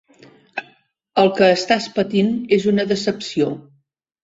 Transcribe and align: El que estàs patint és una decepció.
El 1.25 1.29
que 1.41 1.51
estàs 1.57 1.87
patint 1.99 2.33
és 2.59 2.67
una 2.75 2.89
decepció. 2.95 3.55